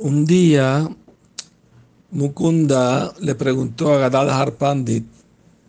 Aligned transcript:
Un 0.00 0.26
día, 0.26 0.88
Mukunda 2.12 3.12
le 3.18 3.34
preguntó 3.34 3.92
a 3.92 3.98
Gadadhar 3.98 4.54
Pandit 4.54 5.04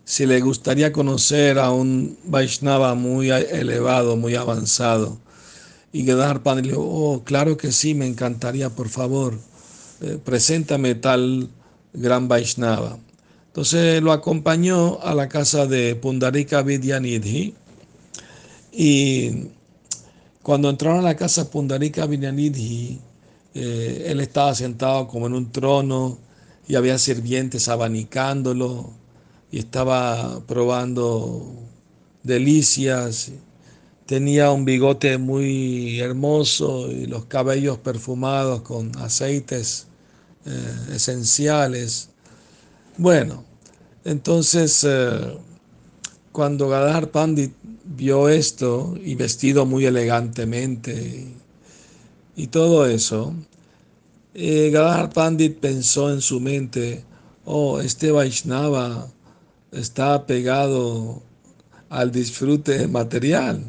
si 0.05 0.27
le 0.27 0.39
gustaría 0.39 0.91
conocer 0.91 1.57
a 1.57 1.71
un 1.71 2.15
Vaishnava 2.25 2.93
muy 2.93 3.31
elevado, 3.31 4.17
muy 4.17 4.35
avanzado. 4.35 5.17
Y 5.91 6.05
Gadadhar 6.05 6.43
Pandit 6.43 6.65
le 6.65 6.71
dijo, 6.73 6.85
oh, 6.87 7.23
claro 7.23 7.57
que 7.57 7.71
sí, 7.71 7.95
me 7.95 8.05
encantaría, 8.05 8.69
por 8.69 8.89
favor, 8.89 9.39
eh, 10.01 10.19
preséntame 10.23 10.93
tal 10.93 11.49
gran 11.93 12.27
Vaishnava. 12.27 12.99
Entonces 13.47 13.99
lo 14.03 14.11
acompañó 14.11 14.99
a 15.01 15.15
la 15.15 15.27
casa 15.27 15.65
de 15.65 15.95
Pundarika 15.95 16.61
Vidyanidhi 16.61 17.55
y 18.71 19.47
cuando 20.43 20.69
entraron 20.69 20.99
a 20.99 21.01
la 21.01 21.15
casa 21.15 21.49
Pundarika 21.49 22.05
Vidyanidhi, 22.05 23.01
eh, 23.61 24.11
él 24.11 24.21
estaba 24.21 24.55
sentado 24.55 25.05
como 25.09 25.27
en 25.27 25.33
un 25.33 25.51
trono 25.51 26.17
y 26.65 26.75
había 26.75 26.97
sirvientes 26.97 27.67
abanicándolo 27.67 28.93
y 29.51 29.59
estaba 29.59 30.39
probando 30.47 31.55
delicias. 32.23 33.33
Tenía 34.05 34.51
un 34.51 34.63
bigote 34.63 35.17
muy 35.17 35.99
hermoso 35.99 36.89
y 36.89 37.05
los 37.05 37.25
cabellos 37.25 37.77
perfumados 37.79 38.61
con 38.61 38.95
aceites 38.97 39.87
eh, 40.45 40.95
esenciales. 40.95 42.11
Bueno, 42.97 43.43
entonces 44.05 44.85
eh, 44.87 45.37
cuando 46.31 46.69
Gadar 46.69 47.11
Pandit 47.11 47.53
vio 47.83 48.29
esto 48.29 48.95
y 49.03 49.15
vestido 49.15 49.65
muy 49.65 49.85
elegantemente 49.85 51.27
y 52.39 52.47
todo 52.47 52.85
eso, 52.85 53.33
eh, 54.33 54.71
Pandit 55.13 55.57
pensó 55.59 56.09
en 56.09 56.21
su 56.21 56.39
mente, 56.39 57.03
oh, 57.43 57.81
este 57.81 58.11
Vaishnava 58.11 59.11
está 59.73 60.25
pegado 60.25 61.21
al 61.89 62.13
disfrute 62.13 62.87
material. 62.87 63.61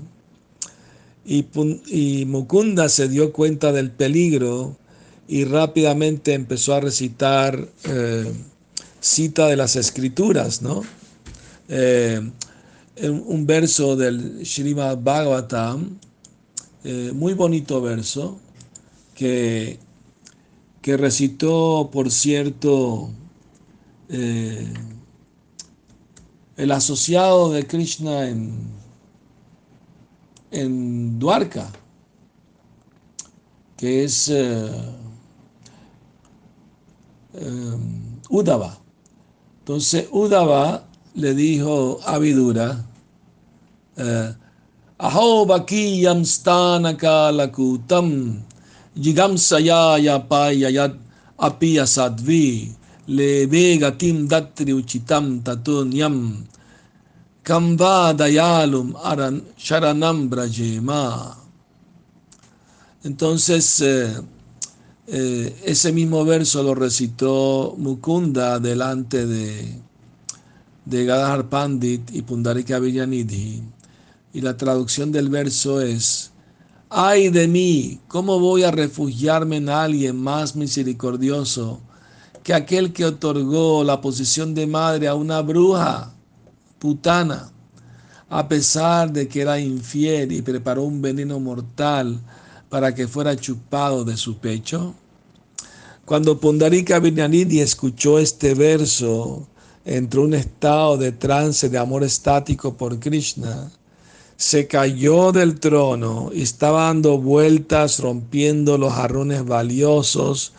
Y, 1.24 1.46
y, 1.88 2.24
Mukunda 2.26 2.88
se 2.88 3.08
dio 3.08 3.32
cuenta 3.32 3.72
del 3.72 3.90
peligro 3.90 4.76
y 5.26 5.44
rápidamente 5.46 6.34
empezó 6.34 6.74
a 6.74 6.80
recitar 6.80 7.68
eh, 7.88 8.32
cita 9.00 9.48
de 9.48 9.56
las 9.56 9.74
escrituras, 9.74 10.62
¿no? 10.62 10.82
Eh, 11.68 12.20
un 13.02 13.46
verso 13.46 13.96
del 13.96 14.46
Srimad 14.46 14.98
Bhagavatam, 14.98 15.98
eh, 16.82 17.12
muy 17.14 17.34
bonito 17.34 17.82
verso, 17.82 18.38
que 19.20 19.78
que 20.80 20.96
recitó, 20.96 21.90
por 21.92 22.10
cierto, 22.10 23.10
eh, 24.08 24.72
el 26.56 26.72
asociado 26.72 27.50
de 27.50 27.66
Krishna 27.66 28.28
en, 28.28 28.72
en 30.50 31.18
Dwarka, 31.18 31.70
que 33.76 34.04
es 34.04 34.28
uh, 34.28 34.70
Udava. 38.30 38.78
Entonces 39.60 40.08
Udava 40.10 40.86
le 41.14 41.34
dijo 41.34 42.00
a 42.06 42.18
Vidura, 42.18 42.86
Aho 44.98 45.46
Bakiyam 45.46 46.24
Stanaka 46.24 47.30
Lakutam 48.96 49.36
jigamsaya 49.36 50.28
payayat 50.28 50.94
apiya 51.38 51.86
sadvi 51.86 52.68
le 53.08 53.46
vega 53.46 53.96
tim 53.96 54.28
datri 54.28 54.72
uchitam 54.72 55.42
tatunyam 55.42 56.44
kamba 57.42 58.14
dayalum 58.14 58.94
aran 58.96 59.42
sharanam 59.56 60.28
brajema. 60.28 61.36
Entonces, 63.02 63.80
eh, 63.80 64.12
eh, 65.06 65.56
ese 65.64 65.90
mismo 65.92 66.24
verso 66.24 66.62
lo 66.62 66.74
recitó 66.74 67.74
Mukunda 67.78 68.58
delante 68.60 69.26
de, 69.26 69.80
de 70.84 71.04
Gadahar 71.06 71.48
Pandit 71.48 72.10
y 72.12 72.20
Pundarika 72.22 72.78
Villanidhi. 72.78 73.62
Y 74.34 74.40
la 74.42 74.54
traducción 74.54 75.10
del 75.10 75.30
verso 75.30 75.80
es, 75.80 76.30
Ay 76.92 77.28
de 77.28 77.46
mí, 77.46 78.00
¿cómo 78.08 78.40
voy 78.40 78.64
a 78.64 78.72
refugiarme 78.72 79.58
en 79.58 79.68
alguien 79.68 80.16
más 80.16 80.56
misericordioso 80.56 81.78
que 82.42 82.52
aquel 82.52 82.92
que 82.92 83.04
otorgó 83.04 83.84
la 83.84 84.00
posición 84.00 84.54
de 84.56 84.66
madre 84.66 85.06
a 85.06 85.14
una 85.14 85.40
bruja 85.40 86.12
putana, 86.80 87.52
a 88.28 88.48
pesar 88.48 89.12
de 89.12 89.28
que 89.28 89.42
era 89.42 89.60
infiel 89.60 90.32
y 90.32 90.42
preparó 90.42 90.82
un 90.82 91.00
veneno 91.00 91.38
mortal 91.38 92.18
para 92.68 92.92
que 92.92 93.06
fuera 93.06 93.36
chupado 93.36 94.04
de 94.04 94.16
su 94.16 94.38
pecho? 94.38 94.92
Cuando 96.04 96.40
Pundarika 96.40 96.98
Vinyanidhi 96.98 97.60
escuchó 97.60 98.18
este 98.18 98.54
verso, 98.54 99.46
entró 99.84 100.22
en 100.22 100.26
un 100.26 100.34
estado 100.34 100.96
de 100.96 101.12
trance 101.12 101.68
de 101.68 101.78
amor 101.78 102.02
estático 102.02 102.76
por 102.76 102.98
Krishna 102.98 103.70
se 104.40 104.66
cayó 104.66 105.32
del 105.32 105.60
trono 105.60 106.30
y 106.32 106.40
estaba 106.40 106.84
dando 106.84 107.18
vueltas, 107.18 108.00
rompiendo 108.00 108.78
los 108.78 108.94
jarrones 108.94 109.44
valiosos. 109.44 110.54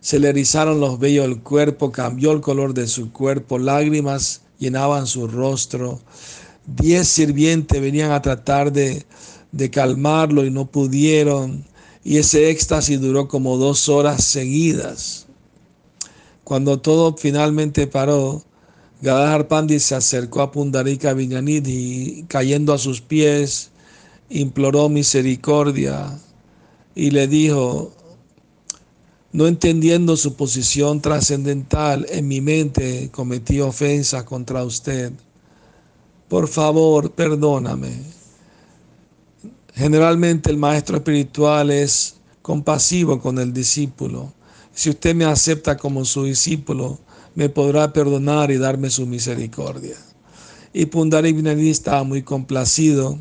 Se 0.00 0.18
le 0.18 0.30
erizaron 0.30 0.80
los 0.80 0.98
vellos 0.98 1.28
del 1.28 1.42
cuerpo, 1.42 1.92
cambió 1.92 2.32
el 2.32 2.40
color 2.40 2.72
de 2.72 2.86
su 2.86 3.12
cuerpo, 3.12 3.58
lágrimas 3.58 4.40
llenaban 4.58 5.06
su 5.06 5.28
rostro. 5.28 6.00
Diez 6.64 7.06
sirvientes 7.06 7.78
venían 7.82 8.12
a 8.12 8.22
tratar 8.22 8.72
de, 8.72 9.04
de 9.52 9.70
calmarlo 9.70 10.46
y 10.46 10.50
no 10.50 10.64
pudieron. 10.64 11.66
Y 12.02 12.16
ese 12.16 12.48
éxtasis 12.48 12.98
duró 12.98 13.28
como 13.28 13.58
dos 13.58 13.90
horas 13.90 14.24
seguidas. 14.24 15.26
Cuando 16.44 16.80
todo 16.80 17.14
finalmente 17.18 17.86
paró, 17.86 18.42
Gadadhar 19.00 19.46
Pandit 19.46 19.78
se 19.78 19.94
acercó 19.94 20.42
a 20.42 20.50
Pundarika 20.50 21.14
Vinyanidhi 21.14 22.18
y 22.20 22.22
cayendo 22.24 22.72
a 22.72 22.78
sus 22.78 23.00
pies 23.00 23.70
imploró 24.28 24.88
misericordia 24.88 26.18
y 26.94 27.12
le 27.12 27.28
dijo, 27.28 27.92
no 29.30 29.46
entendiendo 29.46 30.16
su 30.16 30.34
posición 30.34 31.00
trascendental, 31.00 32.06
en 32.10 32.26
mi 32.26 32.40
mente 32.40 33.10
cometí 33.12 33.60
ofensa 33.60 34.24
contra 34.24 34.64
usted. 34.64 35.12
Por 36.28 36.48
favor, 36.48 37.12
perdóname. 37.12 38.02
Generalmente 39.74 40.50
el 40.50 40.56
maestro 40.56 40.96
espiritual 40.96 41.70
es 41.70 42.16
compasivo 42.42 43.20
con 43.20 43.38
el 43.38 43.52
discípulo. 43.52 44.32
Si 44.74 44.90
usted 44.90 45.14
me 45.14 45.24
acepta 45.24 45.76
como 45.76 46.04
su 46.04 46.24
discípulo, 46.24 46.98
me 47.34 47.48
podrá 47.48 47.92
perdonar 47.92 48.50
y 48.50 48.58
darme 48.58 48.90
su 48.90 49.06
misericordia. 49.06 49.96
Y 50.72 50.86
Pundarik 50.86 51.36
Vinayani 51.36 51.70
estaba 51.70 52.04
muy 52.04 52.22
complacido 52.22 53.18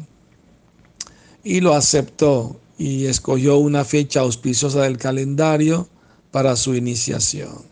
y 1.43 1.61
lo 1.61 1.73
aceptó 1.73 2.59
y 2.77 3.05
escogió 3.05 3.57
una 3.57 3.85
fecha 3.85 4.21
auspiciosa 4.21 4.81
del 4.81 4.97
calendario 4.97 5.87
para 6.31 6.55
su 6.55 6.75
iniciación. 6.75 7.65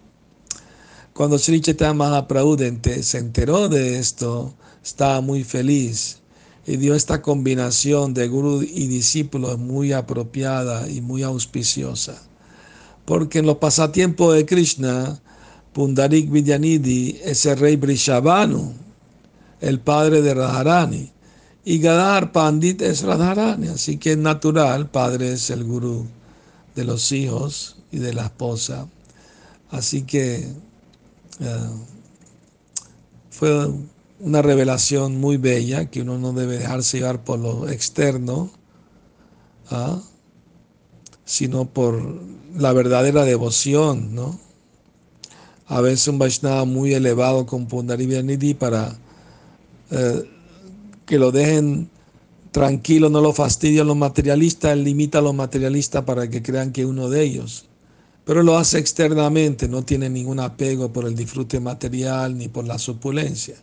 Cuando 1.13 1.38
Sri 1.38 1.62
Chaitanya 1.62 1.94
Mahaprabhu 1.94 2.57
se 3.01 3.18
enteró 3.18 3.69
de 3.69 4.00
esto, 4.00 4.53
estaba 4.84 5.22
muy 5.22 5.44
feliz 5.44 6.19
y 6.68 6.78
dio 6.78 6.95
esta 6.95 7.22
combinación 7.22 8.13
de 8.13 8.28
guru 8.28 8.63
y 8.63 8.88
discípulos 8.88 9.59
muy 9.59 9.94
apropiada 9.94 10.90
y 10.90 11.01
muy 11.01 11.24
auspiciosa. 11.24 12.22
Porque 13.06 13.40
en 13.40 13.45
los 13.45 13.57
pasatiempos 13.57 14.33
de 14.36 14.45
Krishna, 14.45 15.21
Pundarik 15.75 16.31
Vidyanidhi 16.31 17.19
es 17.22 17.45
el 17.45 17.60
rey 17.60 17.75
Brishabhanu, 17.75 18.72
el 19.60 19.81
padre 19.81 20.22
de 20.22 20.33
Radharani. 20.33 21.12
Y 21.66 21.80
Gadar 21.80 22.31
Pandit 22.31 22.81
es 22.81 23.01
Radharani, 23.01 23.68
así 23.68 23.98
que 23.98 24.13
es 24.13 24.18
natural, 24.18 24.89
padre 24.89 25.33
es 25.33 25.50
el 25.50 25.66
gurú 25.66 26.07
de 26.75 26.86
los 26.86 27.12
hijos 27.12 27.75
y 27.92 27.98
de 27.98 28.13
la 28.13 28.27
esposa. 28.27 28.88
Así 29.69 30.04
que 30.04 30.48
eh, 31.42 31.69
fue 33.30 33.69
una 34.22 34.42
revelación 34.42 35.19
muy 35.19 35.36
bella 35.36 35.92
que 35.92 36.04
uno 36.04 36.18
no 36.18 36.31
debe 36.31 36.57
dejarse 36.57 37.00
llevar 37.00 37.25
por 37.25 37.39
lo 37.39 37.68
externo, 37.68 38.50
¿ah? 39.72 40.00
sino 41.25 41.66
por 41.66 42.22
la 42.56 42.72
verdadera 42.72 43.25
devoción, 43.25 44.16
¿no? 44.16 44.44
A 45.67 45.81
veces 45.81 46.07
un 46.07 46.19
Vaishnava 46.19 46.65
muy 46.65 46.94
elevado 46.94 47.45
con 47.45 47.65
Pundarivyanidhi 47.67 48.53
para 48.53 48.95
eh, 49.91 50.23
que 51.06 51.19
lo 51.19 51.31
dejen 51.31 51.89
tranquilo, 52.51 53.09
no 53.09 53.21
lo 53.21 53.33
fastidien 53.33 53.88
los 53.88 53.97
materialistas, 53.97 54.73
él 54.73 54.83
limita 54.83 55.19
a 55.19 55.21
los 55.21 55.35
materialistas 55.35 56.03
para 56.03 56.29
que 56.29 56.41
crean 56.41 56.71
que 56.71 56.85
uno 56.85 57.09
de 57.09 57.23
ellos. 57.23 57.65
pero 58.25 58.41
lo 58.41 58.57
hace 58.57 58.79
externamente, 58.79 59.67
no 59.67 59.83
tiene 59.83 60.09
ningún 60.09 60.39
apego 60.39 60.91
por 60.91 61.06
el 61.06 61.15
disfrute 61.15 61.59
material 61.59 62.35
ni 62.38 62.47
por 62.47 62.65
la 62.65 62.79
supulencia. 62.79 63.56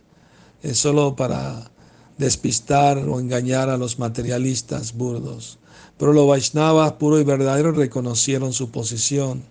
Es 0.61 0.77
solo 0.77 1.17
para 1.17 1.69
despistar 2.17 2.97
o 2.97 3.19
engañar 3.19 3.69
a 3.69 3.77
los 3.77 3.99
materialistas 3.99 4.93
burdos. 4.93 5.59
Pero 5.97 6.13
los 6.13 6.27
Vaishnavas 6.27 6.93
puros 6.93 7.19
y 7.19 7.25
verdaderos 7.25 7.75
reconocieron 7.75 8.53
su 8.53 8.71
posición. 8.71 9.43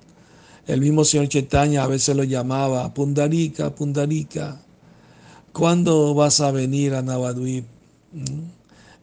El 0.66 0.80
mismo 0.80 1.04
señor 1.04 1.28
Chaitanya 1.28 1.82
a 1.82 1.86
veces 1.88 2.16
lo 2.16 2.24
llamaba 2.24 2.92
Pundarika, 2.94 3.74
Pundarika. 3.74 4.60
¿Cuándo 5.52 6.14
vas 6.14 6.40
a 6.40 6.50
venir 6.52 6.94
a 6.94 7.02
Navadvip? 7.02 7.64
¿Mm? 8.12 8.40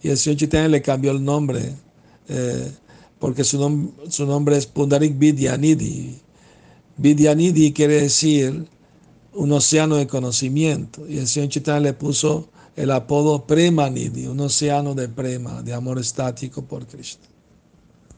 Y 0.01 0.09
el 0.09 0.17
señor 0.17 0.37
Chaitanya 0.37 0.69
le 0.69 0.81
cambió 0.81 1.11
el 1.11 1.23
nombre. 1.23 1.73
Eh, 2.29 2.71
porque 3.19 3.43
su, 3.43 3.91
su 4.09 4.25
nombre 4.25 4.57
es 4.57 4.65
Pundarik 4.65 5.17
Vidyanidhi. 5.19 6.17
Vidyanidhi 6.97 7.73
quiere 7.73 8.01
decir 8.01 8.65
un 9.33 9.51
océano 9.51 9.97
de 9.97 10.07
conocimiento. 10.07 11.05
Y 11.07 11.17
el 11.17 11.27
señor 11.27 11.49
Chaitanya 11.49 11.79
le 11.81 11.93
puso 11.93 12.49
el 12.77 12.91
apodo 12.91 13.45
Premanidhi, 13.45 14.27
un 14.27 14.39
océano 14.39 14.95
de 14.95 15.09
prema, 15.09 15.61
de 15.61 15.73
amor 15.73 15.99
estático 15.99 16.61
por 16.63 16.87
Krishna. 16.87 17.25